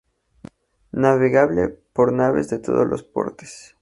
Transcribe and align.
Navegable 0.93 1.67
por 1.69 2.11
naves 2.11 2.49
de 2.49 2.57
todos 2.57 2.87
los 2.87 3.03
portes. 3.03 3.69